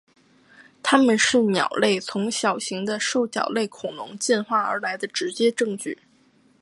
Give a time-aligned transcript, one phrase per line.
[0.81, 5.99] 它们是鸟类从小型的兽脚类恐龙进化而来的直接证据。